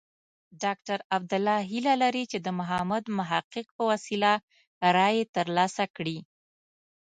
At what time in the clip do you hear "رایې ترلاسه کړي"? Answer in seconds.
4.95-6.17